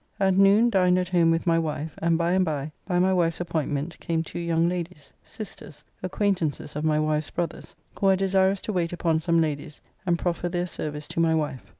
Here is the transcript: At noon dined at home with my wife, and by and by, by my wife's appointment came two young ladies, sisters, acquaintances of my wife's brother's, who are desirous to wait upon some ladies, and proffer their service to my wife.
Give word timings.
At 0.19 0.35
noon 0.35 0.71
dined 0.71 0.97
at 0.97 1.09
home 1.09 1.29
with 1.29 1.45
my 1.45 1.59
wife, 1.59 1.93
and 1.99 2.17
by 2.17 2.31
and 2.31 2.43
by, 2.43 2.71
by 2.87 2.97
my 2.97 3.13
wife's 3.13 3.39
appointment 3.39 3.99
came 3.99 4.23
two 4.23 4.39
young 4.39 4.67
ladies, 4.67 5.13
sisters, 5.21 5.83
acquaintances 6.01 6.75
of 6.75 6.83
my 6.83 6.99
wife's 6.99 7.29
brother's, 7.29 7.75
who 7.99 8.07
are 8.07 8.15
desirous 8.15 8.61
to 8.61 8.73
wait 8.73 8.91
upon 8.93 9.19
some 9.19 9.39
ladies, 9.39 9.79
and 10.07 10.17
proffer 10.17 10.49
their 10.49 10.65
service 10.65 11.07
to 11.09 11.19
my 11.19 11.35
wife. 11.35 11.61